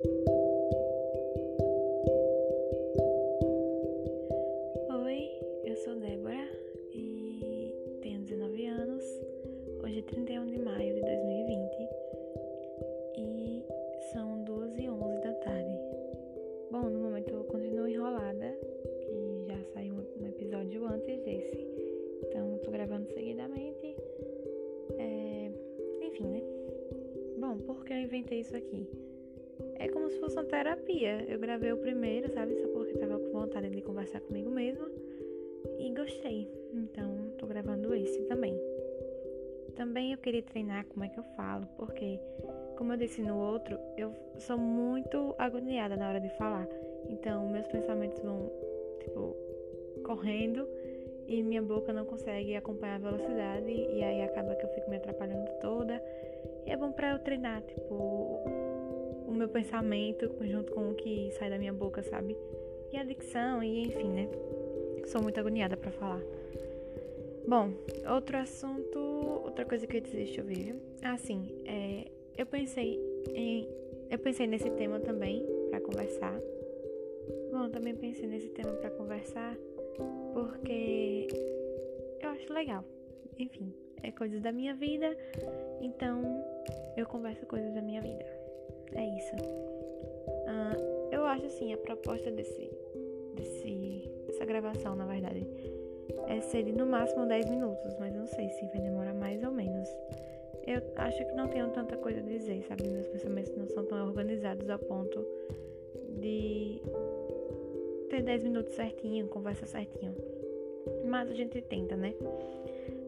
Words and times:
Oi, 0.00 0.10
eu 5.64 5.74
sou 5.74 5.96
Débora 5.96 6.48
e 6.94 7.98
tenho 8.00 8.20
19 8.20 8.66
anos. 8.66 9.02
Hoje 9.82 9.98
é 9.98 10.02
31 10.02 10.46
de 10.46 10.60
maio 10.60 10.94
de 10.94 11.00
2020 11.00 11.88
e 13.16 13.64
são 14.12 14.44
2 14.44 14.78
e 14.78 14.88
11 14.88 15.20
da 15.20 15.32
tarde. 15.32 15.76
Bom, 16.70 16.82
no 16.82 17.00
momento 17.00 17.30
eu 17.30 17.42
continuo 17.44 17.88
enrolada, 17.88 18.56
que 19.00 19.46
já 19.48 19.60
saiu 19.74 19.94
um 20.20 20.26
episódio 20.28 20.86
antes 20.86 21.20
desse, 21.24 21.66
então 22.22 22.52
eu 22.52 22.58
tô 22.60 22.70
gravando 22.70 23.08
seguidamente. 23.08 23.96
É... 24.96 25.50
Enfim, 26.02 26.28
né? 26.28 26.42
Bom, 27.40 27.58
por 27.58 27.84
que 27.84 27.92
eu 27.94 27.98
inventei 27.98 28.38
isso 28.38 28.56
aqui? 28.56 29.07
É 29.78 29.88
como 29.88 30.10
se 30.10 30.18
fosse 30.18 30.36
uma 30.36 30.44
terapia. 30.44 31.24
Eu 31.28 31.38
gravei 31.38 31.72
o 31.72 31.76
primeiro, 31.76 32.28
sabe? 32.32 32.56
Só 32.56 32.68
porque 32.68 32.98
tava 32.98 33.18
com 33.18 33.30
vontade 33.30 33.70
de 33.70 33.80
conversar 33.82 34.20
comigo 34.20 34.50
mesma. 34.50 34.90
E 35.78 35.90
gostei. 35.90 36.50
Então, 36.72 37.32
tô 37.38 37.46
gravando 37.46 37.94
esse 37.94 38.22
também. 38.22 38.58
Também 39.76 40.12
eu 40.12 40.18
queria 40.18 40.42
treinar 40.42 40.84
como 40.86 41.04
é 41.04 41.08
que 41.08 41.18
eu 41.18 41.24
falo, 41.36 41.64
porque, 41.76 42.18
como 42.76 42.92
eu 42.92 42.96
disse 42.96 43.22
no 43.22 43.38
outro, 43.38 43.78
eu 43.96 44.12
sou 44.38 44.58
muito 44.58 45.36
agoniada 45.38 45.96
na 45.96 46.08
hora 46.08 46.20
de 46.20 46.28
falar. 46.30 46.66
Então, 47.08 47.48
meus 47.48 47.66
pensamentos 47.68 48.20
vão, 48.20 48.50
tipo, 48.98 49.36
correndo 50.04 50.68
e 51.28 51.42
minha 51.42 51.62
boca 51.62 51.92
não 51.92 52.04
consegue 52.04 52.56
acompanhar 52.56 52.96
a 52.96 53.10
velocidade 53.10 53.70
e 53.70 54.02
aí 54.02 54.22
acaba 54.22 54.56
que 54.56 54.64
eu 54.64 54.70
fico 54.70 54.90
me 54.90 54.96
atrapalhando 54.96 55.48
toda. 55.60 56.02
E 56.66 56.70
é 56.70 56.76
bom 56.76 56.90
pra 56.90 57.12
eu 57.12 57.18
treinar, 57.20 57.62
tipo, 57.62 58.40
meu 59.38 59.48
pensamento 59.48 60.30
junto 60.42 60.72
com 60.72 60.90
o 60.90 60.94
que 60.94 61.30
sai 61.38 61.48
da 61.48 61.58
minha 61.58 61.72
boca, 61.72 62.02
sabe? 62.02 62.36
E 62.92 62.96
a 62.96 63.04
dicção, 63.04 63.62
e 63.62 63.84
enfim, 63.84 64.08
né? 64.08 64.28
Sou 65.06 65.22
muito 65.22 65.38
agoniada 65.38 65.76
para 65.76 65.90
falar. 65.92 66.20
Bom, 67.46 67.72
outro 68.12 68.36
assunto, 68.36 68.98
outra 69.44 69.64
coisa 69.64 69.86
que 69.86 69.96
eu 69.96 70.00
dizer, 70.00 70.24
deixa 70.24 70.40
eu 70.40 70.44
ver. 70.44 70.76
Ah, 71.02 71.16
sim, 71.16 71.48
é, 71.64 72.10
eu 72.36 72.44
pensei 72.44 73.00
em, 73.32 73.66
eu 74.10 74.18
pensei 74.18 74.46
nesse 74.46 74.68
tema 74.70 75.00
também 75.00 75.46
para 75.70 75.80
conversar. 75.80 76.38
Bom, 77.50 77.70
também 77.70 77.94
pensei 77.94 78.26
nesse 78.26 78.48
tema 78.48 78.72
para 78.72 78.90
conversar 78.90 79.56
porque 80.34 81.28
eu 82.20 82.28
acho 82.30 82.52
legal. 82.52 82.84
Enfim, 83.38 83.72
é 84.02 84.10
coisas 84.10 84.42
da 84.42 84.52
minha 84.52 84.74
vida, 84.74 85.16
então 85.80 86.22
eu 86.96 87.06
converso 87.06 87.46
coisas 87.46 87.72
da 87.74 87.80
minha 87.80 88.02
vida. 88.02 88.37
É 88.94 89.04
isso. 89.16 89.34
Uh, 90.46 91.08
eu 91.12 91.24
acho 91.24 91.46
assim, 91.46 91.72
a 91.72 91.78
proposta 91.78 92.30
desse, 92.30 92.70
desse, 93.34 94.10
dessa 94.26 94.44
gravação, 94.44 94.96
na 94.96 95.06
verdade, 95.06 95.46
é 96.26 96.40
ser 96.40 96.64
de 96.64 96.72
no 96.72 96.86
máximo 96.86 97.26
10 97.26 97.50
minutos, 97.50 97.96
mas 97.98 98.14
não 98.14 98.26
sei 98.26 98.48
se 98.50 98.66
vai 98.66 98.80
demorar 98.80 99.14
mais 99.14 99.42
ou 99.42 99.50
menos. 99.50 99.88
Eu 100.66 100.82
acho 100.96 101.24
que 101.24 101.32
não 101.32 101.48
tenho 101.48 101.70
tanta 101.70 101.96
coisa 101.96 102.20
a 102.20 102.22
dizer, 102.22 102.62
sabe? 102.64 102.88
Meus 102.88 103.08
pensamentos 103.08 103.54
não 103.56 103.66
são 103.68 103.84
tão 103.86 104.06
organizados 104.06 104.68
a 104.68 104.78
ponto 104.78 105.24
de 106.18 106.82
ter 108.10 108.22
10 108.22 108.44
minutos 108.44 108.74
certinho, 108.74 109.28
conversa 109.28 109.66
certinho. 109.66 110.14
Mas 111.04 111.30
a 111.30 111.34
gente 111.34 111.60
tenta, 111.62 111.96
né? 111.96 112.14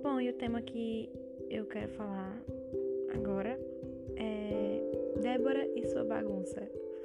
Bom, 0.03 0.21
e 0.21 0.31
o 0.31 0.33
tema 0.33 0.63
que 0.63 1.11
eu 1.51 1.67
quero 1.67 1.89
falar 1.89 2.43
agora 3.13 3.59
Débora 5.31 5.65
e 5.77 5.87
sua 5.87 6.03
bagunça. 6.03 6.61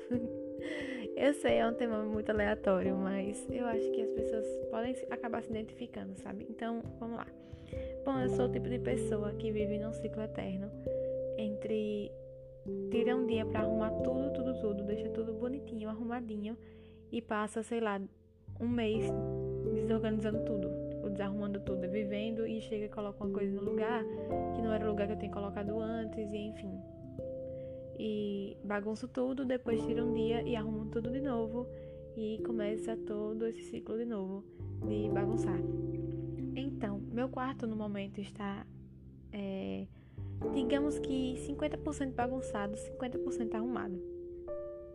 eu 1.16 1.34
sei, 1.36 1.58
é 1.58 1.68
um 1.68 1.76
tema 1.76 2.04
muito 2.04 2.32
aleatório, 2.32 2.98
mas 2.98 3.48
eu 3.52 3.68
acho 3.68 3.92
que 3.92 4.02
as 4.02 4.10
pessoas 4.14 4.46
podem 4.72 4.96
acabar 5.12 5.44
se 5.44 5.52
identificando, 5.52 6.16
sabe? 6.16 6.48
Então, 6.50 6.82
vamos 7.00 7.18
lá. 7.18 7.28
Bom, 8.04 8.18
eu 8.20 8.30
sou 8.30 8.48
o 8.48 8.52
tipo 8.52 8.68
de 8.68 8.80
pessoa 8.80 9.32
que 9.34 9.52
vive 9.52 9.78
num 9.78 9.94
ciclo 9.94 10.24
eterno 10.24 10.72
entre 11.38 12.12
tira 12.90 13.16
um 13.16 13.28
dia 13.28 13.46
para 13.46 13.60
arrumar 13.60 13.92
tudo, 14.02 14.34
tudo, 14.34 14.60
tudo, 14.60 14.84
deixa 14.86 15.08
tudo 15.10 15.32
bonitinho, 15.32 15.88
arrumadinho 15.88 16.58
e 17.12 17.22
passa, 17.22 17.62
sei 17.62 17.80
lá, 17.80 18.02
um 18.60 18.68
mês 18.68 19.06
desorganizando 19.76 20.44
tudo, 20.46 20.72
tipo, 20.90 21.12
desarrumando 21.12 21.60
tudo, 21.60 21.88
vivendo 21.88 22.48
e 22.48 22.60
chega 22.60 22.86
e 22.86 22.90
coloca 22.90 23.24
uma 23.24 23.32
coisa 23.32 23.54
no 23.54 23.62
lugar 23.62 24.04
que 24.56 24.64
não 24.64 24.74
era 24.74 24.84
o 24.84 24.88
lugar 24.88 25.06
que 25.06 25.14
eu 25.14 25.20
tinha 25.20 25.32
colocado 25.32 25.80
antes 25.80 26.34
e 26.34 26.38
enfim, 26.38 26.82
e 27.98 28.58
bagunço 28.64 29.08
tudo, 29.08 29.46
depois 29.46 29.82
tiro 29.86 30.06
um 30.06 30.14
dia 30.14 30.42
e 30.42 30.56
arrumo 30.56 30.86
tudo 30.86 31.12
de 31.12 31.22
novo 31.22 31.68
e 32.16 32.42
começa 32.46 32.96
todo 32.96 33.46
esse 33.48 33.62
ciclo 33.64 33.98
de 33.98 34.06
novo 34.06 34.44
de 34.88 35.10
bagunçar. 35.10 35.60
Então, 36.56 37.00
meu 37.12 37.30
quarto 37.30 37.68
no 37.68 37.76
momento 37.76 38.22
está, 38.22 38.66
é, 39.32 39.88
digamos 40.54 41.00
que 41.00 41.36
50% 41.48 42.14
bagunçado, 42.14 42.76
50% 42.76 43.56
arrumado. 43.56 44.02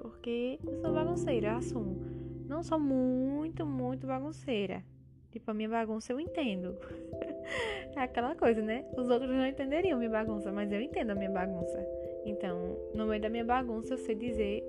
Porque 0.00 0.58
eu 0.64 0.76
sou 0.80 0.92
bagunceira, 0.94 1.48
eu 1.48 1.56
assumo. 1.56 2.00
Não 2.48 2.62
sou 2.62 2.80
muito, 2.80 3.66
muito 3.66 4.06
bagunceira. 4.06 4.82
Tipo, 5.30 5.50
a 5.50 5.54
minha 5.54 5.68
bagunça 5.68 6.12
eu 6.12 6.18
entendo. 6.18 6.76
é 7.94 8.00
aquela 8.00 8.34
coisa, 8.34 8.60
né? 8.60 8.84
Os 8.96 9.08
outros 9.08 9.30
não 9.30 9.46
entenderiam 9.46 9.98
minha 9.98 10.10
bagunça, 10.10 10.50
mas 10.50 10.72
eu 10.72 10.80
entendo 10.80 11.10
a 11.10 11.14
minha 11.14 11.30
bagunça. 11.30 11.78
Então, 12.24 12.76
no 12.94 13.06
meio 13.06 13.20
da 13.20 13.28
minha 13.28 13.44
bagunça, 13.44 13.94
eu 13.94 13.98
sei 13.98 14.14
dizer 14.14 14.64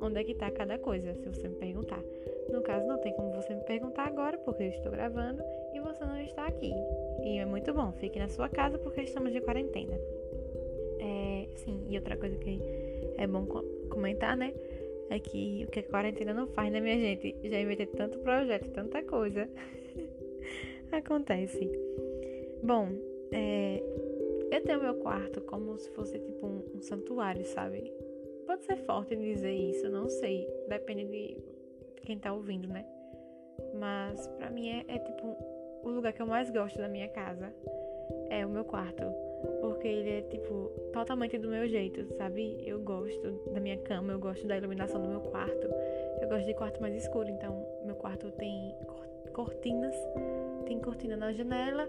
onde 0.00 0.20
é 0.20 0.24
que 0.24 0.34
tá 0.34 0.50
cada 0.50 0.78
coisa, 0.78 1.14
se 1.14 1.28
você 1.28 1.48
me 1.48 1.56
perguntar. 1.56 2.02
No 2.50 2.62
caso, 2.62 2.86
não 2.86 2.98
tem 2.98 3.12
como 3.14 3.32
você 3.32 3.54
me 3.54 3.64
perguntar 3.64 4.06
agora, 4.06 4.36
porque 4.38 4.64
eu 4.64 4.68
estou 4.68 4.92
gravando 4.92 5.42
e 5.72 5.80
você 5.80 6.04
não 6.04 6.20
está 6.20 6.46
aqui. 6.46 6.72
E 7.24 7.38
é 7.38 7.46
muito 7.46 7.72
bom, 7.72 7.92
fique 7.92 8.18
na 8.18 8.28
sua 8.28 8.48
casa 8.48 8.78
porque 8.78 9.02
estamos 9.02 9.32
de 9.32 9.40
quarentena. 9.40 9.98
É, 11.00 11.48
sim, 11.56 11.84
e 11.88 11.96
outra 11.96 12.16
coisa 12.16 12.36
que 12.36 12.60
é 13.16 13.26
bom 13.26 13.46
comentar, 13.88 14.36
né? 14.36 14.52
É 15.10 15.18
que 15.18 15.64
o 15.66 15.70
que 15.70 15.80
a 15.80 15.82
quarentena 15.82 16.32
não 16.32 16.46
faz, 16.46 16.72
né, 16.72 16.80
minha 16.80 16.98
gente? 16.98 17.36
Já 17.44 17.60
inventei 17.60 17.86
tanto 17.86 18.18
projeto, 18.18 18.70
tanta 18.70 19.02
coisa. 19.02 19.48
Acontece. 20.90 21.70
Bom, 22.62 22.88
é, 23.32 23.82
eu 24.50 24.62
tenho 24.62 24.82
meu 24.82 24.94
quarto 24.94 25.40
como 25.42 25.76
se 25.78 25.90
fosse 25.90 26.18
tipo 26.18 26.46
um, 26.46 26.62
um 26.76 26.80
santuário, 26.80 27.44
sabe? 27.44 27.92
Pode 28.46 28.64
ser 28.64 28.76
forte 28.78 29.16
dizer 29.16 29.52
isso, 29.52 29.88
não 29.90 30.08
sei. 30.08 30.46
Depende 30.68 31.04
de 31.06 31.36
quem 32.02 32.18
tá 32.18 32.32
ouvindo, 32.32 32.68
né? 32.68 32.84
Mas 33.78 34.26
pra 34.38 34.50
mim 34.50 34.68
é, 34.68 34.84
é 34.88 34.98
tipo 34.98 35.36
o 35.82 35.90
lugar 35.90 36.12
que 36.12 36.22
eu 36.22 36.26
mais 36.26 36.50
gosto 36.50 36.78
da 36.78 36.88
minha 36.88 37.08
casa. 37.08 37.52
É 38.30 38.44
o 38.44 38.48
meu 38.48 38.64
quarto. 38.64 39.02
Porque 39.60 39.86
ele 39.86 40.10
é, 40.10 40.22
tipo, 40.22 40.70
totalmente 40.92 41.36
do 41.38 41.48
meu 41.48 41.68
jeito, 41.68 42.06
sabe? 42.14 42.56
Eu 42.66 42.80
gosto 42.80 43.50
da 43.52 43.60
minha 43.60 43.76
cama, 43.78 44.12
eu 44.12 44.18
gosto 44.18 44.46
da 44.46 44.56
iluminação 44.56 45.00
do 45.00 45.08
meu 45.08 45.20
quarto. 45.20 45.68
Eu 46.20 46.28
gosto 46.28 46.46
de 46.46 46.54
quarto 46.54 46.80
mais 46.80 46.94
escuro, 46.94 47.28
então 47.28 47.66
meu 47.84 47.94
quarto 47.94 48.30
tem 48.32 48.74
cortinas, 49.32 49.94
tem 50.64 50.80
cortina 50.80 51.16
na 51.16 51.32
janela 51.32 51.88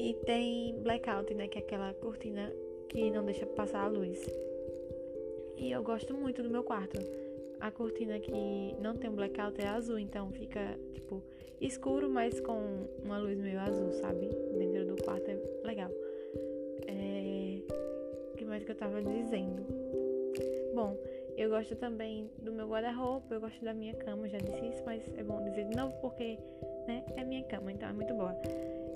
e 0.00 0.14
tem 0.24 0.74
blackout, 0.80 1.34
né? 1.34 1.46
Que 1.46 1.58
é 1.58 1.60
aquela 1.60 1.92
cortina 1.94 2.50
que 2.88 3.10
não 3.10 3.24
deixa 3.24 3.44
passar 3.44 3.84
a 3.84 3.88
luz. 3.88 4.18
E 5.58 5.70
eu 5.70 5.82
gosto 5.82 6.14
muito 6.16 6.42
do 6.42 6.48
meu 6.48 6.64
quarto. 6.64 6.98
A 7.60 7.70
cortina 7.70 8.18
que 8.18 8.74
não 8.80 8.96
tem 8.96 9.10
um 9.10 9.14
blackout 9.14 9.60
é 9.60 9.68
azul, 9.68 9.98
então 9.98 10.30
fica, 10.32 10.78
tipo, 10.94 11.22
escuro, 11.60 12.08
mas 12.08 12.40
com 12.40 12.86
uma 13.04 13.18
luz 13.18 13.38
meio 13.38 13.60
azul, 13.60 13.92
sabe? 13.92 14.26
Dentro 14.56 14.86
do 14.86 15.02
quarto 15.02 15.30
é 15.30 15.38
legal. 15.64 15.90
É... 16.86 17.60
O 18.32 18.36
que 18.38 18.44
mais 18.46 18.64
que 18.64 18.70
eu 18.70 18.76
tava 18.76 19.02
dizendo? 19.02 19.66
Bom, 20.74 20.96
eu 21.36 21.50
gosto 21.50 21.76
também 21.76 22.30
do 22.38 22.52
meu 22.52 22.66
guarda-roupa, 22.66 23.34
eu 23.34 23.40
gosto 23.40 23.62
da 23.62 23.74
minha 23.74 23.92
cama, 23.94 24.26
já 24.30 24.38
disse 24.38 24.66
isso, 24.66 24.82
mas 24.86 25.02
é 25.18 25.22
bom 25.22 25.42
dizer 25.42 25.66
de 25.66 25.76
novo 25.76 25.94
porque, 26.00 26.38
né, 26.86 27.04
é 27.16 27.24
minha 27.24 27.44
cama, 27.44 27.70
então 27.70 27.86
é 27.86 27.92
muito 27.92 28.14
boa. 28.14 28.34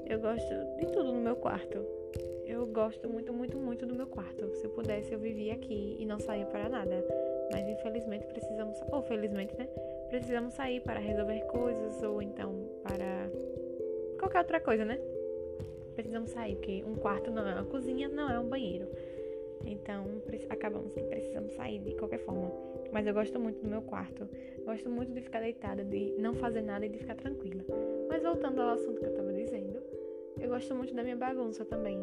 Eu 0.07 0.21
gosto 0.21 0.55
de 0.79 0.87
tudo 0.87 1.13
no 1.13 1.21
meu 1.21 1.37
quarto. 1.37 1.79
Eu 2.47 2.67
gosto 2.67 3.09
muito, 3.09 3.33
muito, 3.33 3.57
muito 3.57 3.87
do 3.87 3.95
meu 3.95 4.07
quarto. 4.07 4.55
Se 4.57 4.65
eu 4.65 4.71
pudesse, 4.71 5.13
eu 5.13 5.19
vivia 5.19 5.55
aqui 5.55 5.97
e 5.99 6.05
não 6.05 6.19
saía 6.19 6.47
para 6.47 6.69
nada. 6.69 7.05
Mas 7.51 7.67
infelizmente 7.69 8.27
precisamos, 8.27 8.79
ou 8.93 9.03
felizmente, 9.03 9.57
né? 9.57 9.67
Precisamos 10.09 10.55
sair 10.55 10.81
para 10.81 11.01
resolver 11.01 11.41
coisas 11.47 12.03
ou 12.03 12.21
então 12.21 12.53
para 12.83 13.31
qualquer 14.19 14.39
outra 14.39 14.61
coisa, 14.61 14.85
né? 14.85 14.99
Precisamos 15.95 16.31
sair, 16.31 16.57
porque 16.57 16.85
um 16.87 16.95
quarto 16.97 17.31
não 17.31 17.47
é 17.49 17.55
uma 17.55 17.65
cozinha, 17.65 18.09
não 18.09 18.31
é 18.31 18.39
um 18.39 18.49
banheiro. 18.49 18.89
Então, 19.67 20.05
acabamos 20.51 20.93
que 20.93 21.01
precisamos 21.03 21.53
sair 21.53 21.79
de 21.79 21.95
qualquer 21.95 22.19
forma. 22.19 22.53
Mas 22.93 23.07
eu 23.07 23.15
gosto 23.15 23.41
muito 23.41 23.63
do 23.63 23.69
meu 23.69 23.83
quarto. 23.83 24.29
Gosto 24.65 24.89
muito 24.89 25.13
de 25.13 25.21
ficar 25.21 25.41
deitada, 25.41 25.85
de 25.85 26.15
não 26.19 26.35
fazer 26.35 26.63
nada 26.63 26.87
e 26.87 26.89
de 26.89 26.99
ficar 26.99 27.17
tranquila. 27.17 27.65
Mas 28.09 28.23
voltando 28.23 28.61
ao 28.61 28.71
assunto 28.71 29.01
que 29.01 29.07
eu 29.07 29.15
tava 29.15 29.24
gosto 30.55 30.73
muito 30.73 30.95
da 30.95 31.03
minha 31.03 31.17
bagunça 31.17 31.65
também. 31.65 31.99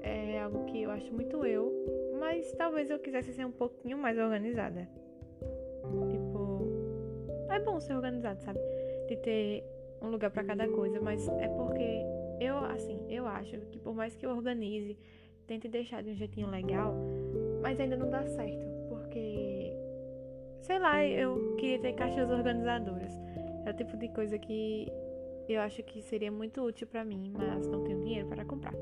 É 0.00 0.40
algo 0.40 0.64
que 0.64 0.80
eu 0.80 0.90
acho 0.90 1.12
muito 1.12 1.44
eu, 1.44 1.70
mas 2.18 2.50
talvez 2.52 2.88
eu 2.88 2.98
quisesse 2.98 3.34
ser 3.34 3.44
um 3.44 3.52
pouquinho 3.52 3.98
mais 3.98 4.18
organizada. 4.18 4.88
Tipo, 6.08 6.66
é 7.50 7.60
bom 7.60 7.78
ser 7.78 7.94
organizado, 7.94 8.40
sabe? 8.40 8.58
De 9.06 9.16
ter 9.16 9.64
um 10.00 10.08
lugar 10.08 10.30
para 10.30 10.44
cada 10.44 10.66
coisa, 10.66 10.98
mas 10.98 11.28
é 11.28 11.48
porque 11.48 12.02
eu, 12.40 12.56
assim, 12.56 13.04
eu 13.10 13.26
acho 13.26 13.60
que 13.70 13.78
por 13.78 13.94
mais 13.94 14.16
que 14.16 14.24
eu 14.24 14.30
organize, 14.30 14.96
tente 15.46 15.68
deixar 15.68 16.02
de 16.02 16.08
um 16.08 16.14
jeitinho 16.14 16.48
legal, 16.48 16.94
mas 17.60 17.78
ainda 17.78 17.98
não 17.98 18.08
dá 18.08 18.26
certo, 18.26 18.64
porque 18.88 19.74
sei 20.62 20.78
lá, 20.78 21.04
eu 21.04 21.54
queria 21.56 21.78
ter 21.78 21.92
caixas 21.92 22.30
organizadoras. 22.30 23.12
É 23.66 23.70
o 23.70 23.74
tipo 23.74 23.94
de 23.98 24.08
coisa 24.08 24.38
que 24.38 24.90
eu 25.48 25.60
acho 25.60 25.82
que 25.82 26.02
seria 26.02 26.30
muito 26.30 26.62
útil 26.62 26.86
para 26.86 27.04
mim, 27.04 27.32
mas 27.36 27.66
não 27.66 27.82
tenho 27.82 28.00
dinheiro 28.02 28.28
para 28.28 28.44
comprar. 28.44 28.74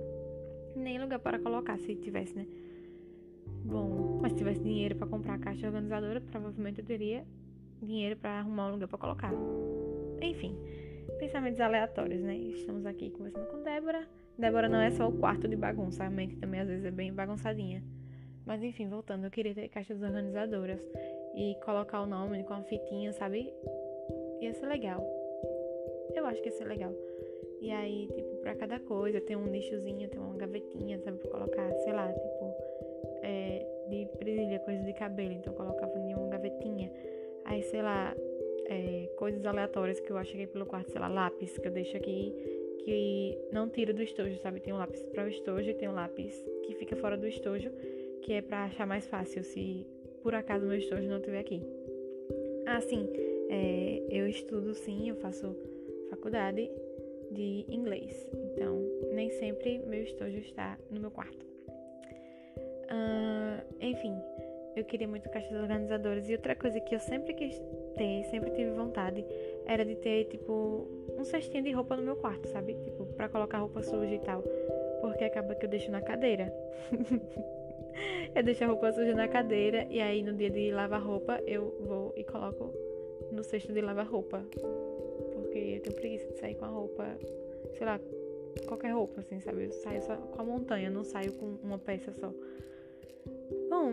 Nem 0.77 1.01
lugar 1.01 1.19
para 1.19 1.39
colocar, 1.39 1.79
se 1.79 1.95
tivesse, 1.97 2.35
né? 2.35 2.47
Bom, 3.65 4.19
mas 4.21 4.33
se 4.33 4.39
tivesse 4.39 4.61
dinheiro 4.61 4.97
para 4.97 5.07
comprar 5.07 5.35
a 5.35 5.39
caixa 5.39 5.67
organizadora, 5.67 6.21
provavelmente 6.21 6.81
eu 6.81 6.85
teria 6.85 7.25
dinheiro 7.83 8.17
para 8.17 8.41
arrumar 8.41 8.69
um 8.69 8.73
lugar 8.73 8.89
para 8.89 8.99
colocar. 8.99 9.33
Enfim, 10.21 10.57
pensamentos 11.19 11.61
aleatórios, 11.61 12.23
né? 12.23 12.37
Estamos 12.37 12.87
aqui 12.87 13.11
conversando 13.11 13.47
com 13.47 13.63
Débora. 13.63 14.07
Débora 14.39 14.69
não 14.69 14.81
é 14.81 14.91
só 14.91 15.09
o 15.09 15.13
quarto 15.13 15.49
de 15.49 15.57
bagunça, 15.57 16.05
a 16.05 16.11
mente 16.11 16.37
também 16.37 16.61
às 16.61 16.69
vezes 16.69 16.85
é 16.85 16.91
bem 16.91 17.13
bagunçadinha. 17.13 17.83
Mas 18.47 18.63
enfim, 18.63 18.89
voltando, 18.89 19.25
eu 19.25 19.31
queria 19.31 19.55
ter 19.55 19.69
caixas 19.69 20.01
organizadoras 20.01 20.81
e 21.37 21.55
colocar 21.65 22.01
o 22.01 22.07
nome 22.07 22.43
com 22.45 22.55
a 22.55 22.63
fitinha, 22.63 23.13
sabe? 23.13 23.53
Ia 24.41 24.55
ser 24.55 24.67
legal. 24.67 25.05
Eu 26.15 26.27
acho 26.27 26.41
que 26.43 26.49
ia 26.49 26.53
ser 26.53 26.65
legal. 26.65 26.93
E 27.61 27.71
aí, 27.71 28.09
tipo, 28.15 28.37
pra 28.37 28.55
cada 28.55 28.79
coisa, 28.81 29.21
tem 29.21 29.37
um 29.37 29.47
nichozinho, 29.47 30.09
tem 30.09 30.21
uma 30.21 30.37
gavetinha, 30.37 30.99
sabe? 31.01 31.19
Pra 31.19 31.31
colocar, 31.31 31.73
sei 31.79 31.93
lá, 31.93 32.13
tipo, 32.13 32.55
é, 33.23 33.67
de 33.89 34.07
presilha, 34.19 34.61
coisa 34.61 34.83
de 34.83 34.93
cabelo. 34.93 35.33
Então, 35.33 35.53
colocava 35.53 35.99
em 35.99 36.15
uma 36.15 36.29
gavetinha. 36.29 36.91
Aí, 37.45 37.63
sei 37.63 37.83
lá, 37.83 38.15
é, 38.67 39.09
coisas 39.17 39.45
aleatórias 39.45 39.99
que 39.99 40.11
eu 40.11 40.17
achei 40.17 40.47
pelo 40.47 40.67
quarto, 40.67 40.91
sei 40.93 41.01
lá, 41.01 41.09
lápis 41.09 41.59
que 41.59 41.67
eu 41.67 41.73
deixo 41.73 41.97
aqui, 41.97 42.35
que 42.85 43.39
não 43.51 43.69
tira 43.69 43.93
do 43.93 44.03
estojo, 44.03 44.37
sabe? 44.39 44.61
Tem 44.61 44.73
um 44.73 44.77
lápis 44.77 45.03
para 45.07 45.25
o 45.25 45.29
estojo 45.29 45.71
e 45.71 45.75
tem 45.75 45.89
um 45.89 45.95
lápis 45.95 46.45
que 46.65 46.75
fica 46.75 46.95
fora 46.97 47.17
do 47.17 47.27
estojo, 47.27 47.71
que 48.23 48.35
é 48.35 48.43
para 48.43 48.65
achar 48.65 48.87
mais 48.87 49.07
fácil 49.07 49.43
se 49.43 49.87
por 50.23 50.35
acaso 50.35 50.67
meu 50.67 50.77
estojo 50.77 51.09
não 51.09 51.17
estiver 51.17 51.41
aqui. 51.41 51.63
Ah, 52.67 52.81
sim, 52.81 53.09
é, 53.49 54.03
eu 54.11 54.29
estudo 54.29 54.75
sim, 54.75 55.09
eu 55.09 55.17
faço 55.17 55.57
faculdade 56.11 56.71
de 57.31 57.65
inglês, 57.69 58.27
então 58.33 58.81
nem 59.13 59.31
sempre 59.31 59.79
meu 59.81 60.03
estojo 60.03 60.39
está 60.39 60.79
no 60.91 61.01
meu 61.01 61.11
quarto. 61.11 61.47
Uh, 62.91 63.63
enfim, 63.81 64.15
eu 64.75 64.85
queria 64.85 65.09
muito 65.09 65.29
caixas 65.29 65.53
organizadoras 65.53 66.29
e 66.29 66.33
outra 66.33 66.55
coisa 66.55 66.81
que 66.81 66.95
eu 66.95 67.01
sempre 67.01 67.35
quis 67.35 67.61
ter, 67.97 68.25
sempre 68.31 68.51
tive 68.53 68.71
vontade, 68.71 69.25
era 69.67 69.85
de 69.85 69.97
ter 69.97 70.27
tipo 70.27 70.87
um 71.19 71.25
cestinho 71.25 71.65
de 71.65 71.73
roupa 71.73 71.97
no 71.97 72.03
meu 72.03 72.17
quarto, 72.17 72.49
sabe? 72.49 72.75
Tipo, 72.85 73.05
para 73.07 73.29
colocar 73.29 73.59
roupa 73.59 73.83
suja 73.83 74.15
e 74.15 74.21
tal, 74.21 74.43
porque 75.01 75.25
acaba 75.25 75.55
que 75.55 75.67
eu 75.67 75.71
deixo 75.71 75.91
na 75.91 76.01
cadeira. 76.01 76.53
eu 78.35 78.43
deixo 78.43 78.65
a 78.65 78.69
roupa 78.69 78.93
suja 78.93 79.15
na 79.15 79.29
cadeira 79.29 79.87
e 79.91 80.01
aí 80.01 80.23
no 80.23 80.33
dia 80.33 80.51
de 80.51 80.71
lavar 80.71 81.03
roupa 81.03 81.41
eu 81.47 81.77
vou 81.81 82.15
e 82.17 82.25
coloco 82.25 82.73
no 83.33 83.43
cesto 83.43 83.73
de 83.73 83.81
lavar 83.81 84.07
roupa. 84.07 84.45
Porque 85.49 85.59
eu 85.59 85.81
tenho 85.81 85.97
preguiça 85.97 86.27
de 86.33 86.39
sair 86.39 86.55
com 86.57 86.67
a 86.67 86.69
roupa, 86.69 87.19
sei 87.77 87.87
lá, 87.87 87.99
qualquer 88.67 88.91
roupa, 88.91 89.21
assim, 89.21 89.41
sabe? 89.41 89.65
Eu 89.65 89.73
saio 89.73 90.03
só 90.03 90.17
com 90.17 90.41
a 90.41 90.45
montanha, 90.45 90.91
não 90.91 91.05
saio 91.05 91.33
com 91.33 91.57
uma 91.63 91.79
peça 91.79 92.13
só. 92.13 92.33
Bom, 93.71 93.93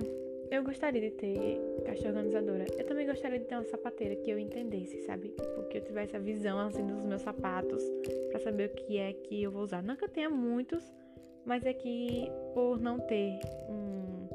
eu 0.51 0.63
gostaria 0.63 1.01
de 1.01 1.11
ter 1.11 1.59
caixa 1.85 2.07
organizadora. 2.09 2.65
Eu 2.77 2.85
também 2.85 3.07
gostaria 3.07 3.39
de 3.39 3.45
ter 3.45 3.55
uma 3.55 3.63
sapateira 3.63 4.15
que 4.17 4.29
eu 4.29 4.37
entendesse, 4.37 5.01
sabe? 5.05 5.29
Tipo, 5.29 5.63
que 5.69 5.77
eu 5.77 5.81
tivesse 5.81 6.15
a 6.15 6.19
visão, 6.19 6.59
assim, 6.59 6.85
dos 6.85 7.03
meus 7.03 7.21
sapatos 7.21 7.83
para 8.29 8.39
saber 8.39 8.69
o 8.69 8.73
que 8.73 8.97
é 8.97 9.13
que 9.13 9.41
eu 9.41 9.51
vou 9.51 9.63
usar. 9.63 9.81
Não 9.81 9.95
que 9.95 10.03
eu 10.03 10.09
tenha 10.09 10.29
muitos, 10.29 10.83
mas 11.45 11.65
é 11.65 11.73
que 11.73 12.29
por 12.53 12.79
não 12.79 12.99
ter 12.99 13.39
um 13.69 14.27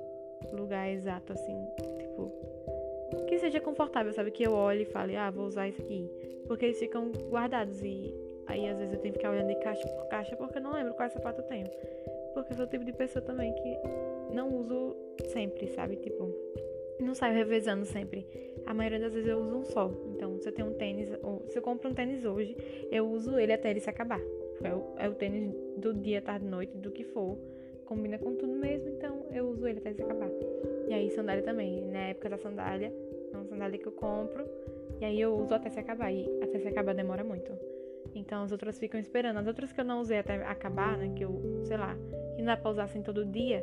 lugar 0.57 0.91
exato 0.91 1.33
assim, 1.33 1.57
tipo, 1.99 2.33
seja 3.41 3.61
confortável, 3.61 4.13
sabe? 4.13 4.31
Que 4.31 4.45
eu 4.45 4.53
olhe 4.53 4.83
e 4.83 4.87
fale, 4.87 5.17
ah, 5.17 5.31
vou 5.31 5.47
usar 5.47 5.69
isso 5.69 5.81
aqui. 5.81 6.09
Porque 6.47 6.67
eles 6.67 6.79
ficam 6.79 7.11
guardados 7.31 7.83
e 7.83 8.15
aí 8.47 8.69
às 8.69 8.79
vezes 8.79 8.95
eu 8.95 9.01
tenho 9.01 9.13
que 9.13 9.19
ficar 9.19 9.33
olhando 9.33 9.49
de 9.49 9.57
caixa 9.57 9.87
por 9.87 10.09
caixa 10.09 10.37
porque 10.37 10.59
eu 10.59 10.63
não 10.63 10.73
lembro 10.73 10.95
qual 10.95 11.09
sapato 11.11 11.41
eu 11.41 11.47
tenho. 11.47 11.67
Porque 12.35 12.53
eu 12.53 12.57
sou 12.57 12.67
o 12.67 12.69
tipo 12.69 12.85
de 12.85 12.93
pessoa 12.93 13.25
também 13.25 13.53
que 13.55 14.35
não 14.35 14.55
uso 14.55 14.97
sempre, 15.33 15.69
sabe? 15.69 15.97
Tipo, 15.97 16.33
não 17.01 17.15
saio 17.15 17.35
revezando 17.35 17.85
sempre. 17.85 18.27
A 18.67 18.75
maioria 18.75 19.01
das 19.01 19.13
vezes 19.13 19.29
eu 19.29 19.39
uso 19.39 19.57
um 19.57 19.65
só. 19.65 19.91
Então, 20.15 20.39
se 20.39 20.49
eu 20.49 20.53
tenho 20.53 20.69
um 20.69 20.75
tênis, 20.75 21.11
ou 21.23 21.45
se 21.49 21.59
eu 21.59 21.63
compro 21.63 21.91
um 21.91 21.95
tênis 21.95 22.25
hoje, 22.25 22.57
eu 22.91 23.09
uso 23.09 23.39
ele 23.39 23.53
até 23.53 23.71
ele 23.71 23.81
se 23.81 23.91
acabar. 23.91 24.21
É 24.63 24.75
o, 24.75 24.95
é 24.99 25.09
o 25.09 25.15
tênis 25.15 25.53
do 25.77 25.95
dia, 25.95 26.21
tarde, 26.21 26.45
noite, 26.45 26.77
do 26.77 26.91
que 26.91 27.05
for. 27.05 27.39
Combina 27.87 28.19
com 28.19 28.37
tudo 28.37 28.53
mesmo, 28.53 28.89
então 28.89 29.27
eu 29.33 29.49
uso 29.49 29.67
ele 29.67 29.79
até 29.79 29.93
se 29.93 30.03
acabar. 30.03 30.31
E 30.89 30.95
aí, 30.95 31.11
sandália 31.11 31.43
também. 31.43 31.81
Na 31.87 32.09
época 32.09 32.29
da 32.29 32.39
sandália, 32.39 32.93
sandália 33.61 33.79
que 33.79 33.87
eu 33.87 33.93
compro. 33.93 34.45
E 35.01 35.05
aí 35.05 35.21
eu 35.21 35.37
uso 35.37 35.55
até 35.55 35.69
se 35.69 35.79
acabar. 35.79 36.11
E 36.11 36.27
até 36.43 36.59
se 36.59 36.69
acabar 36.69 36.95
demora 36.95 37.23
muito. 37.23 37.53
Então 38.15 38.43
as 38.43 38.53
outras 38.53 38.79
ficam 38.79 38.99
esperando. 38.99 39.39
As 39.39 39.47
outras 39.47 39.73
que 39.73 39.81
eu 39.81 39.85
não 39.85 40.01
usei 40.01 40.19
até 40.19 40.43
acabar, 40.47 40.97
né? 40.97 41.13
Que 41.15 41.25
eu, 41.25 41.63
sei 41.65 41.77
lá, 41.77 41.95
que 42.35 42.39
não 42.39 42.47
dá 42.47 42.57
pra 42.57 42.71
usar 42.71 42.85
assim 42.85 43.03
todo 43.03 43.25
dia. 43.25 43.63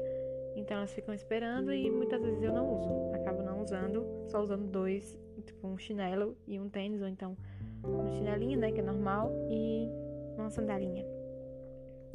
Então 0.56 0.78
elas 0.78 0.94
ficam 0.94 1.14
esperando 1.14 1.74
e 1.74 1.90
muitas 1.90 2.22
vezes 2.22 2.42
eu 2.44 2.54
não 2.54 2.72
uso. 2.76 2.90
Acabo 3.14 3.42
não 3.42 3.62
usando, 3.62 4.06
só 4.28 4.42
usando 4.42 4.68
dois, 4.68 5.18
tipo 5.46 5.68
um 5.68 5.78
chinelo 5.78 6.36
e 6.48 6.60
um 6.60 6.70
tênis, 6.70 7.02
ou 7.02 7.08
então 7.08 7.36
um 7.84 8.12
chinelinho, 8.12 8.60
né? 8.60 8.72
Que 8.72 8.80
é 8.80 8.84
normal. 8.84 9.32
E 9.50 9.90
uma 10.38 10.50
sandalinha. 10.50 11.06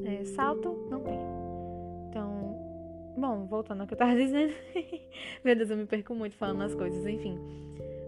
É, 0.05 0.25
salto, 0.25 0.87
não 0.91 1.01
tenho. 1.01 1.21
Então, 2.09 2.72
bom, 3.17 3.47
voltando 3.47 3.83
ao 3.83 3.87
que 3.87 3.95
eu 3.95 3.99
tava 3.99 4.15
dizendo. 4.17 4.53
Meu 5.45 5.57
Deus, 5.57 5.71
eu 5.71 5.77
me 5.77 5.87
perco 5.87 6.15
muito 6.15 6.37
falando 6.37 6.63
as 6.63 6.75
coisas, 6.75 7.07
enfim. 7.07 7.39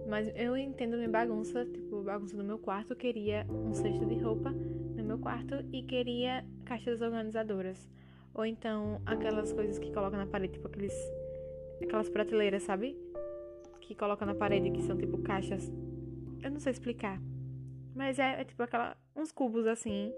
Mas 0.09 0.31
eu 0.37 0.57
entendo 0.57 0.97
minha 0.97 1.09
bagunça, 1.09 1.65
tipo, 1.65 2.03
bagunça 2.03 2.37
no 2.37 2.45
meu 2.45 2.59
quarto. 2.59 2.93
Eu 2.93 2.97
queria 2.97 3.47
um 3.49 3.73
cesto 3.73 4.05
de 4.05 4.17
roupa 4.17 4.51
no 4.51 5.03
meu 5.03 5.19
quarto 5.19 5.65
e 5.73 5.83
queria 5.83 6.45
caixas 6.65 7.01
organizadoras. 7.01 7.89
Ou 8.35 8.45
então 8.45 9.01
aquelas 9.07 9.53
coisas 9.53 9.79
que 9.79 9.93
colocam 9.93 10.19
na 10.19 10.27
parede, 10.27 10.55
tipo 10.55 10.67
aqueles. 10.67 10.95
Aquelas 11.83 12.09
prateleiras, 12.09 12.63
sabe? 12.63 12.97
Que 13.81 13.95
colocam 13.95 14.27
na 14.27 14.35
parede, 14.35 14.71
que 14.71 14.83
são 14.83 14.97
tipo 14.97 15.19
caixas. 15.19 15.71
Eu 16.43 16.51
não 16.51 16.61
sei 16.61 16.73
explicar. 16.73 17.21
Mas 17.95 18.19
é, 18.19 18.41
é 18.41 18.45
tipo 18.45 18.63
aquela, 18.63 18.97
uns 19.15 19.31
cubos 19.31 19.67
assim 19.67 20.13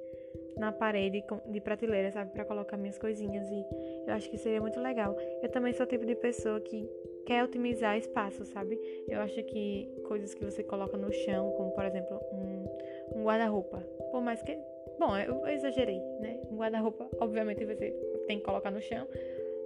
na 0.58 0.72
parede 0.72 1.22
de 1.46 1.60
prateleira, 1.60 2.10
sabe, 2.10 2.32
para 2.32 2.44
colocar 2.44 2.76
minhas 2.76 2.98
coisinhas 2.98 3.48
e 3.50 3.64
eu 4.06 4.14
acho 4.14 4.30
que 4.30 4.38
seria 4.38 4.60
muito 4.60 4.80
legal. 4.80 5.14
Eu 5.42 5.48
também 5.50 5.72
sou 5.72 5.84
o 5.84 5.88
tipo 5.88 6.06
de 6.06 6.14
pessoa 6.14 6.60
que 6.60 6.88
quer 7.26 7.44
otimizar 7.44 7.98
espaço, 7.98 8.44
sabe? 8.46 8.78
Eu 9.08 9.20
acho 9.20 9.42
que 9.44 9.88
coisas 10.06 10.32
que 10.34 10.44
você 10.44 10.62
coloca 10.62 10.96
no 10.96 11.12
chão, 11.12 11.52
como 11.56 11.72
por 11.72 11.84
exemplo 11.84 12.18
um, 12.32 13.20
um 13.20 13.24
guarda-roupa, 13.24 13.80
por 14.10 14.22
mais 14.22 14.42
que, 14.42 14.56
bom, 14.98 15.16
eu 15.16 15.46
exagerei, 15.48 16.00
né? 16.20 16.40
Um 16.50 16.56
guarda-roupa, 16.56 17.08
obviamente 17.20 17.64
você 17.64 17.90
tem 18.26 18.38
que 18.38 18.44
colocar 18.44 18.70
no 18.70 18.80
chão, 18.80 19.06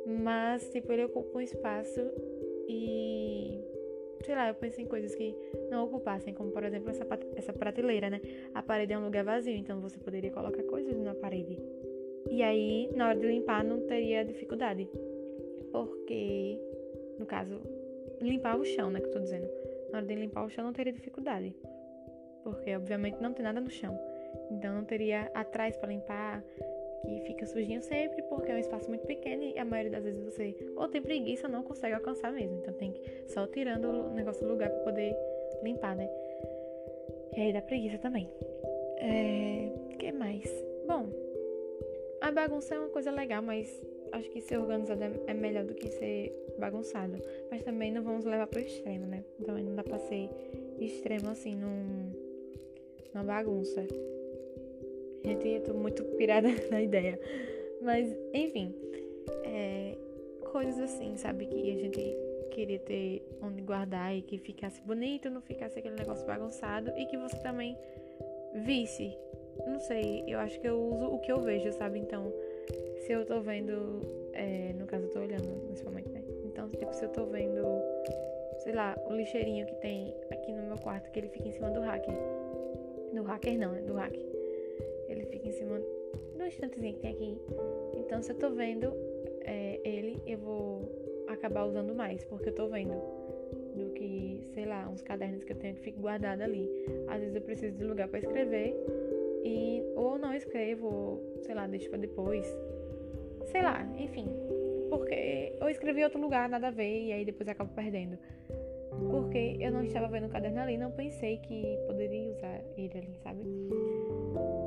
mas 0.06 0.68
tipo 0.70 0.92
ele 0.92 1.04
ocupa 1.04 1.38
um 1.38 1.42
espaço 1.42 2.00
e 2.68 3.62
sei 4.24 4.34
lá, 4.34 4.48
eu 4.48 4.54
penso 4.54 4.80
em 4.80 4.86
coisas 4.86 5.14
que 5.14 5.34
não 5.70 5.84
ocupassem, 5.84 6.34
como 6.34 6.50
por 6.50 6.64
exemplo 6.64 6.90
essa, 6.90 7.06
essa 7.36 7.52
prateleira, 7.52 8.10
né? 8.10 8.20
A 8.54 8.62
parede 8.62 8.92
é 8.92 8.98
um 8.98 9.04
lugar 9.04 9.24
vazio, 9.24 9.54
então 9.54 9.80
você 9.80 9.98
poderia 9.98 10.30
colocar 10.30 10.62
coisas 10.64 10.96
na 10.98 11.14
parede. 11.14 11.58
E 12.28 12.42
aí, 12.42 12.90
na 12.94 13.08
hora 13.08 13.18
de 13.18 13.26
limpar, 13.26 13.64
não 13.64 13.80
teria 13.86 14.24
dificuldade. 14.24 14.88
Porque, 15.72 16.60
no 17.18 17.24
caso, 17.24 17.60
limpar 18.20 18.58
o 18.58 18.64
chão, 18.64 18.90
né? 18.90 19.00
Que 19.00 19.06
eu 19.06 19.12
tô 19.12 19.20
dizendo. 19.20 19.48
Na 19.90 19.98
hora 19.98 20.06
de 20.06 20.14
limpar 20.14 20.44
o 20.44 20.50
chão, 20.50 20.64
não 20.64 20.72
teria 20.72 20.92
dificuldade. 20.92 21.54
Porque, 22.44 22.76
obviamente, 22.76 23.20
não 23.20 23.32
tem 23.32 23.42
nada 23.42 23.60
no 23.60 23.70
chão. 23.70 23.98
Então, 24.50 24.74
não 24.74 24.84
teria 24.84 25.30
atrás 25.34 25.76
para 25.76 25.88
limpar, 25.88 26.44
que 27.00 27.20
fica 27.20 27.46
sujinho 27.46 27.82
sempre, 27.82 28.22
porque 28.22 28.50
é 28.50 28.54
um 28.54 28.58
espaço 28.58 28.88
muito 28.88 29.06
pequeno 29.06 29.42
e 29.42 29.58
a 29.58 29.64
maioria 29.64 29.90
das 29.90 30.04
vezes 30.04 30.22
você 30.22 30.54
ou 30.76 30.88
tem 30.88 31.00
preguiça 31.00 31.46
ou 31.46 31.52
não 31.52 31.62
consegue 31.62 31.94
alcançar 31.94 32.32
mesmo. 32.32 32.58
Então 32.58 32.74
tem 32.74 32.92
que 32.92 33.02
só 33.28 33.46
tirando 33.46 33.86
o 33.86 34.10
negócio 34.10 34.44
do 34.44 34.52
lugar 34.52 34.70
para 34.70 34.80
poder 34.80 35.16
limpar, 35.62 35.96
né? 35.96 36.08
E 37.36 37.40
aí 37.40 37.52
dá 37.52 37.62
preguiça 37.62 37.98
também. 37.98 38.28
É... 38.98 39.70
que 39.98 40.12
mais? 40.12 40.44
Bom, 40.86 41.08
a 42.20 42.30
bagunça 42.30 42.74
é 42.74 42.78
uma 42.78 42.88
coisa 42.88 43.10
legal, 43.10 43.42
mas 43.42 43.68
acho 44.12 44.28
que 44.30 44.40
ser 44.40 44.58
organizado 44.58 45.02
é, 45.02 45.12
é 45.28 45.34
melhor 45.34 45.64
do 45.64 45.74
que 45.74 45.88
ser 45.88 46.32
bagunçado. 46.58 47.18
Mas 47.50 47.62
também 47.62 47.92
não 47.92 48.02
vamos 48.02 48.24
levar 48.24 48.46
pro 48.46 48.60
extremo, 48.60 49.06
né? 49.06 49.24
Também 49.44 49.64
não 49.64 49.74
dá 49.74 49.82
pra 49.82 49.98
ser 49.98 50.28
extremo 50.78 51.30
assim 51.30 51.54
num, 51.56 52.12
numa 53.14 53.24
bagunça. 53.24 53.86
Gente, 55.24 55.48
eu 55.48 55.62
tô 55.62 55.74
muito 55.74 56.04
pirada 56.16 56.48
na 56.70 56.82
ideia. 56.82 57.18
Mas, 57.82 58.14
enfim. 58.32 58.74
É, 59.44 59.96
coisas 60.50 60.78
assim, 60.80 61.16
sabe? 61.16 61.46
Que 61.46 61.72
a 61.72 61.76
gente 61.76 62.16
queria 62.50 62.78
ter 62.80 63.22
onde 63.42 63.62
guardar 63.62 64.14
e 64.14 64.22
que 64.22 64.36
ficasse 64.38 64.80
bonito, 64.82 65.30
não 65.30 65.40
ficasse 65.40 65.78
aquele 65.78 65.94
negócio 65.94 66.26
bagunçado 66.26 66.90
e 66.96 67.06
que 67.06 67.16
você 67.16 67.36
também 67.38 67.76
visse. 68.54 69.16
Não 69.66 69.78
sei, 69.80 70.24
eu 70.26 70.38
acho 70.38 70.58
que 70.60 70.68
eu 70.68 70.80
uso 70.80 71.06
o 71.06 71.18
que 71.20 71.30
eu 71.30 71.40
vejo, 71.40 71.72
sabe? 71.72 71.98
Então, 71.98 72.32
se 73.00 73.12
eu 73.12 73.24
tô 73.24 73.40
vendo. 73.40 74.00
É, 74.32 74.72
no 74.78 74.86
caso, 74.86 75.06
eu 75.06 75.10
tô 75.10 75.20
olhando 75.20 75.68
nesse 75.68 75.84
momento, 75.84 76.10
né? 76.10 76.22
Então, 76.44 76.68
tipo, 76.70 76.92
se 76.94 77.04
eu 77.04 77.08
tô 77.10 77.26
vendo, 77.26 77.62
sei 78.58 78.72
lá, 78.72 78.96
o 79.08 79.12
lixeirinho 79.12 79.66
que 79.66 79.74
tem 79.76 80.14
aqui 80.30 80.52
no 80.52 80.62
meu 80.62 80.78
quarto, 80.78 81.10
que 81.10 81.18
ele 81.18 81.28
fica 81.28 81.48
em 81.48 81.52
cima 81.52 81.70
do 81.70 81.80
hacker. 81.80 82.14
Do 83.12 83.22
hacker 83.22 83.58
não, 83.58 83.74
é 83.74 83.82
do 83.82 83.94
hacker. 83.94 84.39
Ele 85.10 85.26
fica 85.26 85.48
em 85.48 85.52
cima 85.52 85.80
do 86.36 86.44
estantezinho 86.44 86.94
que 86.94 87.00
tem 87.00 87.12
aqui. 87.12 87.40
Então, 87.96 88.22
se 88.22 88.32
eu 88.32 88.38
tô 88.38 88.50
vendo 88.50 88.94
é, 89.42 89.80
ele, 89.84 90.22
eu 90.26 90.38
vou 90.38 91.24
acabar 91.28 91.64
usando 91.64 91.94
mais, 91.94 92.24
porque 92.24 92.48
eu 92.48 92.54
tô 92.54 92.68
vendo 92.68 92.94
do 93.74 93.90
que, 93.90 94.40
sei 94.54 94.66
lá, 94.66 94.88
uns 94.88 95.02
cadernos 95.02 95.44
que 95.44 95.52
eu 95.52 95.56
tenho 95.56 95.74
que 95.74 95.80
ficar 95.80 96.00
guardado 96.00 96.42
ali. 96.42 96.68
Às 97.08 97.20
vezes 97.20 97.34
eu 97.34 97.42
preciso 97.42 97.76
de 97.76 97.84
lugar 97.84 98.08
para 98.08 98.18
escrever 98.18 98.74
e 99.44 99.82
ou 99.96 100.18
não 100.18 100.34
escrevo, 100.34 100.86
ou, 100.86 101.42
sei 101.42 101.54
lá, 101.54 101.66
deixo 101.66 101.88
para 101.88 101.98
depois. 101.98 102.46
Sei 103.46 103.62
lá, 103.62 103.82
enfim. 103.98 104.28
Porque 104.88 105.56
eu 105.60 105.68
escrevi 105.68 106.00
em 106.00 106.04
outro 106.04 106.20
lugar, 106.20 106.48
nada 106.48 106.68
a 106.68 106.70
ver, 106.70 107.06
e 107.06 107.12
aí 107.12 107.24
depois 107.24 107.48
acabo 107.48 107.72
perdendo. 107.74 108.18
Porque 109.10 109.56
eu 109.60 109.70
não 109.70 109.82
estava 109.84 110.08
vendo 110.08 110.26
o 110.26 110.30
caderno 110.30 110.60
ali, 110.60 110.76
não 110.76 110.90
pensei 110.90 111.38
que 111.38 111.78
poderia 111.86 112.30
usar 112.30 112.60
ele 112.76 112.98
ali, 112.98 113.14
sabe? 113.22 113.40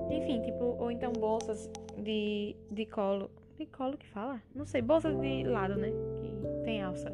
Enfim, 0.09 0.41
tipo, 0.41 0.63
ou 0.79 0.91
então 0.91 1.11
bolsas 1.13 1.69
de, 1.97 2.55
de 2.71 2.85
colo 2.85 3.29
de 3.57 3.65
colo 3.67 3.97
que 3.97 4.07
fala? 4.07 4.41
Não 4.53 4.65
sei, 4.65 4.81
bolsa 4.81 5.13
de 5.13 5.43
lado, 5.43 5.75
né? 5.75 5.89
Que 6.17 6.63
tem 6.63 6.81
alça. 6.81 7.11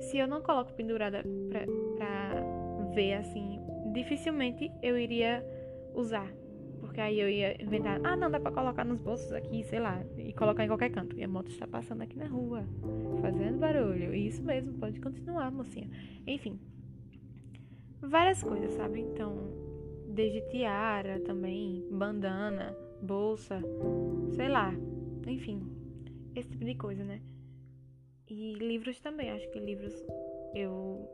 Se 0.00 0.18
eu 0.18 0.26
não 0.26 0.42
coloco 0.42 0.72
pendurada 0.72 1.22
pra, 1.48 1.66
pra 1.96 2.90
ver 2.94 3.14
assim, 3.14 3.60
dificilmente 3.92 4.70
eu 4.82 4.98
iria 4.98 5.44
usar. 5.94 6.30
Porque 6.80 7.00
aí 7.00 7.18
eu 7.18 7.28
ia 7.28 7.60
inventar, 7.62 8.00
ah, 8.04 8.16
não, 8.16 8.30
dá 8.30 8.38
pra 8.38 8.52
colocar 8.52 8.84
nos 8.84 9.00
bolsos 9.00 9.32
aqui, 9.32 9.64
sei 9.64 9.80
lá, 9.80 10.04
e 10.16 10.32
colocar 10.32 10.64
em 10.64 10.68
qualquer 10.68 10.90
canto. 10.90 11.18
E 11.18 11.24
a 11.24 11.28
moto 11.28 11.48
está 11.48 11.66
passando 11.66 12.02
aqui 12.02 12.16
na 12.16 12.26
rua, 12.26 12.64
fazendo 13.20 13.58
barulho. 13.58 14.14
Isso 14.14 14.42
mesmo, 14.42 14.74
pode 14.74 15.00
continuar, 15.00 15.50
mocinha. 15.50 15.88
Enfim, 16.26 16.60
várias 18.00 18.42
coisas, 18.42 18.72
sabe? 18.74 19.00
Então, 19.00 19.63
desde 20.14 20.40
tiara 20.42 21.20
também, 21.20 21.84
bandana, 21.90 22.76
bolsa, 23.02 23.60
sei 24.34 24.48
lá, 24.48 24.72
enfim, 25.26 25.62
esse 26.34 26.48
tipo 26.48 26.64
de 26.64 26.74
coisa, 26.76 27.04
né? 27.04 27.20
E 28.28 28.54
livros 28.54 28.98
também, 29.00 29.30
acho 29.30 29.50
que 29.50 29.58
livros 29.58 29.92
eu 30.54 31.06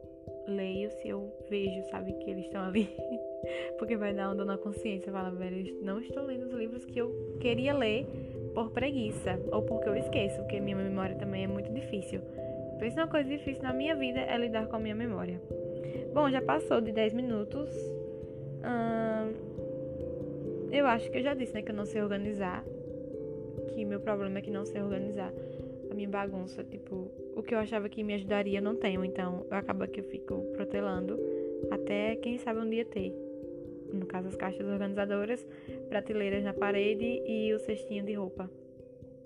leio 0.47 0.91
se 0.91 1.09
eu 1.09 1.33
vejo, 1.49 1.83
sabe, 1.91 2.13
que 2.13 2.31
eles 2.31 2.45
estão 2.45 2.63
ali. 2.63 2.89
porque 3.79 3.97
vai 3.97 4.15
dar 4.15 4.35
dor 4.35 4.47
na 4.47 4.59
consciência. 4.59 5.11
Fala, 5.11 5.31
velho, 5.31 5.83
não 5.83 6.01
estou 6.01 6.23
lendo 6.23 6.45
os 6.45 6.53
livros 6.53 6.85
que 6.85 6.99
eu 6.99 7.39
queria 7.41 7.75
ler 7.75 8.07
por 8.55 8.71
preguiça 8.71 9.41
ou 9.51 9.63
porque 9.63 9.89
eu 9.89 9.97
esqueço, 9.97 10.37
porque 10.43 10.61
minha 10.61 10.77
memória 10.77 11.17
também 11.17 11.45
é 11.45 11.47
muito 11.47 11.73
difícil. 11.73 12.21
Pensa 12.79 13.01
uma 13.01 13.09
coisa 13.09 13.29
difícil 13.29 13.63
na 13.63 13.73
minha 13.73 13.95
vida 13.95 14.21
é 14.21 14.37
lidar 14.39 14.67
com 14.69 14.77
a 14.77 14.79
minha 14.79 14.95
memória. 14.95 15.41
Bom, 16.15 16.31
já 16.31 16.41
passou 16.41 16.81
de 16.81 16.93
10 16.93 17.13
minutos. 17.13 17.69
Hum, 18.65 19.35
eu 20.71 20.87
acho 20.87 21.11
que 21.11 21.19
eu 21.19 21.23
já 21.23 21.35
disse, 21.35 21.53
né, 21.55 21.63
que 21.63 21.71
eu 21.71 21.75
não 21.75 21.85
sei 21.85 22.03
organizar 22.03 22.65
que 23.75 23.85
meu 23.85 24.01
problema 24.01 24.39
é 24.39 24.43
que 24.43 24.51
não 24.51 24.65
sei 24.65 24.83
organizar 24.83 25.33
a 25.91 25.95
minha 25.95 26.09
bagunça. 26.09 26.63
Tipo, 26.65 27.11
o 27.35 27.43
que 27.43 27.55
eu 27.55 27.59
achava 27.59 27.89
que 27.89 28.03
me 28.03 28.15
ajudaria, 28.15 28.59
eu 28.59 28.63
não 28.63 28.77
tenho. 28.77 29.05
Então, 29.05 29.47
acaba 29.51 29.87
que 29.87 30.01
eu 30.01 30.05
fico 30.05 30.43
protelando 30.53 31.19
até, 31.71 32.17
quem 32.17 32.39
sabe, 32.39 32.61
um 32.61 32.69
dia 32.69 32.85
ter. 32.85 33.13
No 33.93 34.07
caso, 34.07 34.29
as 34.29 34.37
caixas 34.37 34.67
organizadoras, 34.67 35.45
prateleiras 35.89 36.45
na 36.45 36.53
parede 36.53 37.23
e 37.27 37.53
o 37.55 37.59
cestinho 37.59 38.05
de 38.05 38.15
roupa. 38.15 38.49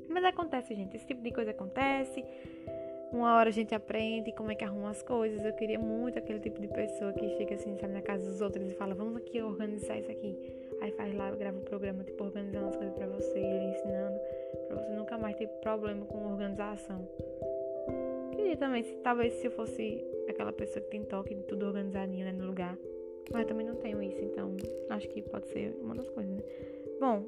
Mas 0.08 0.24
acontece, 0.24 0.74
gente. 0.74 0.96
Esse 0.96 1.06
tipo 1.06 1.22
de 1.22 1.32
coisa 1.32 1.50
acontece. 1.50 2.24
Uma 3.14 3.36
hora 3.36 3.48
a 3.48 3.52
gente 3.52 3.72
aprende 3.72 4.32
como 4.32 4.50
é 4.50 4.56
que 4.56 4.64
arruma 4.64 4.90
as 4.90 5.00
coisas. 5.00 5.44
Eu 5.44 5.52
queria 5.52 5.78
muito 5.78 6.18
aquele 6.18 6.40
tipo 6.40 6.60
de 6.60 6.66
pessoa 6.66 7.12
que 7.12 7.28
chega 7.36 7.54
assim, 7.54 7.76
sabe, 7.76 7.92
na 7.92 8.02
casa 8.02 8.28
dos 8.28 8.40
outros 8.40 8.68
e 8.68 8.74
fala: 8.74 8.92
Vamos 8.92 9.18
aqui 9.18 9.40
organizar 9.40 10.00
isso 10.00 10.10
aqui. 10.10 10.36
Aí 10.82 10.90
faz 10.90 11.14
lá, 11.14 11.30
grava 11.30 11.56
o 11.56 11.60
um 11.60 11.64
programa, 11.64 12.02
tipo, 12.02 12.24
organizando 12.24 12.66
as 12.66 12.76
coisas 12.76 12.92
pra 12.92 13.06
você, 13.06 13.38
ele 13.38 13.70
ensinando, 13.70 14.18
pra 14.66 14.76
você 14.76 14.90
nunca 14.96 15.16
mais 15.16 15.36
ter 15.36 15.46
problema 15.62 16.04
com 16.06 16.26
organização. 16.26 17.08
Queria 18.32 18.56
também, 18.56 18.82
se, 18.82 18.96
talvez 18.96 19.32
se 19.34 19.46
eu 19.46 19.52
fosse 19.52 20.04
aquela 20.28 20.52
pessoa 20.52 20.84
que 20.84 20.90
tem 20.90 21.04
toque 21.04 21.36
de 21.36 21.44
tudo 21.44 21.66
organizadinho, 21.66 22.24
né, 22.24 22.32
no 22.32 22.46
lugar. 22.46 22.76
Mas 23.32 23.42
eu 23.42 23.46
também 23.46 23.64
não 23.64 23.76
tenho 23.76 24.02
isso, 24.02 24.20
então 24.24 24.56
acho 24.90 25.08
que 25.08 25.22
pode 25.22 25.46
ser 25.46 25.72
uma 25.80 25.94
das 25.94 26.10
coisas, 26.10 26.34
né? 26.34 26.42
Bom, 26.98 27.24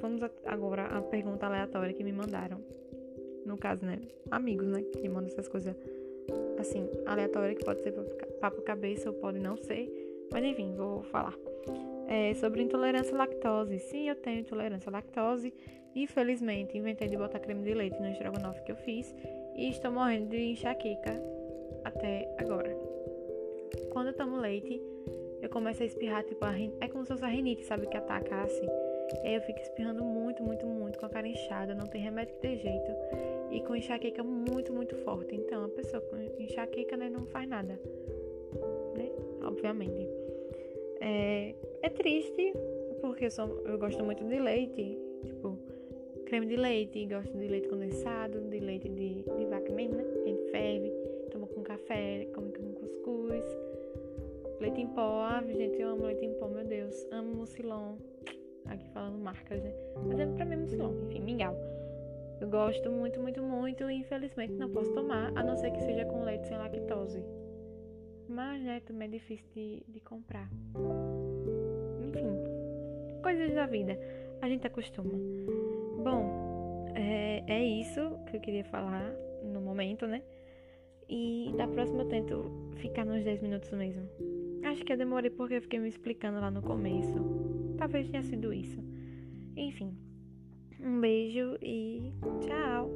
vamos 0.00 0.20
agora 0.44 0.84
à 0.84 1.00
pergunta 1.00 1.46
aleatória 1.46 1.94
que 1.94 2.04
me 2.04 2.12
mandaram. 2.12 2.60
No 3.44 3.56
caso, 3.56 3.84
né? 3.84 3.98
Amigos, 4.30 4.66
né? 4.66 4.82
Que 4.82 5.08
mandam 5.08 5.28
essas 5.28 5.48
coisas 5.48 5.74
assim, 6.58 6.88
aleatórias, 7.06 7.58
que 7.58 7.64
pode 7.64 7.82
ser 7.82 7.92
papo 8.40 8.62
cabeça 8.62 9.10
ou 9.10 9.16
pode 9.16 9.38
não 9.38 9.56
ser. 9.56 9.88
Mas 10.32 10.44
enfim, 10.44 10.74
vou 10.76 11.02
falar 11.04 11.34
é, 12.06 12.34
sobre 12.34 12.62
intolerância 12.62 13.14
à 13.14 13.18
lactose. 13.18 13.78
Sim, 13.78 14.08
eu 14.08 14.16
tenho 14.16 14.40
intolerância 14.40 14.90
à 14.90 14.92
lactose. 14.92 15.54
Infelizmente, 15.94 16.76
inventei 16.76 17.08
de 17.08 17.16
botar 17.16 17.38
creme 17.40 17.62
de 17.62 17.74
leite 17.74 18.00
no 18.00 18.08
estrogonofe 18.08 18.62
que 18.62 18.72
eu 18.72 18.76
fiz 18.76 19.14
e 19.56 19.70
estou 19.70 19.90
morrendo 19.90 20.28
de 20.28 20.36
enxaqueca 20.36 21.20
até 21.84 22.32
agora. 22.38 22.76
Quando 23.90 24.08
eu 24.08 24.12
tomo 24.12 24.36
leite, 24.36 24.80
eu 25.42 25.48
começo 25.48 25.82
a 25.82 25.86
espirrar, 25.86 26.24
tipo, 26.24 26.44
a 26.44 26.52
é 26.80 26.88
como 26.88 27.04
se 27.04 27.12
fosse 27.12 27.24
a 27.24 27.28
rinite, 27.28 27.64
sabe, 27.64 27.86
que 27.86 27.96
ataca 27.96 28.42
assim. 28.42 28.66
E 29.22 29.28
aí 29.28 29.34
eu 29.34 29.40
fico 29.42 29.60
espirrando 29.60 30.04
muito, 30.04 30.42
muito, 30.42 30.66
muito, 30.66 30.98
com 30.98 31.06
a 31.06 31.08
cara 31.08 31.26
inchada, 31.26 31.74
não 31.74 31.86
tem 31.86 32.00
remédio 32.00 32.34
que 32.36 32.42
dê 32.42 32.56
jeito. 32.56 32.92
E 33.50 33.60
com 33.62 33.74
enxaqueca 33.74 34.22
muito, 34.22 34.72
muito 34.72 34.94
forte. 34.96 35.34
Então, 35.34 35.64
a 35.64 35.68
pessoa 35.68 36.00
com 36.02 36.16
enxaqueca, 36.40 36.96
né, 36.96 37.10
não 37.10 37.26
faz 37.26 37.48
nada. 37.48 37.78
Né? 38.96 39.10
Obviamente. 39.42 40.08
É, 41.00 41.54
é 41.82 41.88
triste, 41.88 42.52
porque 43.00 43.26
eu, 43.26 43.30
sou, 43.30 43.60
eu 43.64 43.78
gosto 43.78 44.04
muito 44.04 44.22
de 44.24 44.38
leite, 44.38 44.98
tipo, 45.24 45.58
creme 46.26 46.46
de 46.46 46.56
leite, 46.56 47.06
gosto 47.06 47.36
de 47.36 47.48
leite 47.48 47.68
condensado, 47.68 48.40
de 48.42 48.60
leite 48.60 48.88
de, 48.88 49.22
de 49.22 49.44
vaca 49.46 49.72
mesmo, 49.72 49.96
né? 49.96 50.04
A 50.04 50.28
gente 50.28 50.50
ferve, 50.50 50.92
toma 51.32 51.46
com 51.46 51.62
café, 51.62 52.26
come 52.34 52.52
com 52.52 52.72
cuscuz. 52.74 53.44
Leite 54.60 54.80
em 54.80 54.86
pó, 54.88 55.22
ah, 55.22 55.42
gente, 55.46 55.80
eu 55.80 55.88
amo 55.88 56.04
leite 56.04 56.24
em 56.24 56.34
pó, 56.34 56.46
meu 56.48 56.64
Deus. 56.64 57.06
Amo 57.10 57.34
mucilon. 57.34 57.96
Aqui 58.70 58.88
falando 58.90 59.18
marcas, 59.18 59.62
né? 59.62 59.72
Mas 60.06 60.18
é 60.18 60.26
pra 60.26 60.44
mim 60.44 60.56
mucilon, 60.56 60.92
enfim, 61.06 61.20
mingau. 61.20 61.54
Eu 62.40 62.48
gosto 62.48 62.90
muito, 62.90 63.20
muito, 63.20 63.42
muito 63.42 63.90
e 63.90 63.96
infelizmente 63.96 64.54
não 64.54 64.70
posso 64.70 64.90
tomar, 64.94 65.30
a 65.36 65.42
não 65.42 65.56
ser 65.56 65.70
que 65.72 65.80
seja 65.82 66.06
com 66.06 66.24
leite 66.24 66.46
sem 66.46 66.56
lactose. 66.56 67.22
Mas, 68.28 68.62
né, 68.62 68.80
também 68.86 69.08
é 69.08 69.10
difícil 69.10 69.46
de, 69.54 69.82
de 69.86 70.00
comprar. 70.00 70.48
Enfim, 72.00 72.26
coisas 73.22 73.52
da 73.52 73.66
vida. 73.66 73.98
A 74.40 74.48
gente 74.48 74.66
acostuma. 74.66 75.12
Bom, 76.02 76.86
é, 76.94 77.42
é 77.46 77.64
isso 77.64 78.00
que 78.26 78.36
eu 78.36 78.40
queria 78.40 78.64
falar 78.64 79.12
no 79.42 79.60
momento, 79.60 80.06
né? 80.06 80.22
E 81.08 81.52
da 81.56 81.66
próxima 81.66 82.04
eu 82.04 82.08
tento 82.08 82.70
ficar 82.76 83.04
nos 83.04 83.24
10 83.24 83.42
minutos 83.42 83.70
mesmo. 83.72 84.08
Acho 84.64 84.84
que 84.84 84.92
eu 84.92 84.96
demorei 84.96 85.30
porque 85.30 85.54
eu 85.54 85.62
fiquei 85.62 85.80
me 85.80 85.88
explicando 85.88 86.40
lá 86.40 86.50
no 86.50 86.62
começo. 86.62 87.49
Talvez 87.80 88.10
tenha 88.10 88.22
sido 88.22 88.52
isso. 88.52 88.78
Enfim, 89.56 89.96
um 90.78 91.00
beijo 91.00 91.56
e 91.62 92.12
tchau! 92.42 92.90